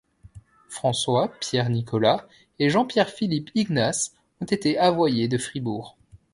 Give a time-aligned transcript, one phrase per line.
[0.67, 5.95] François Pierre Nicolas et Jean Pierre Philippe Ignace ont été avoyers de Fribourg.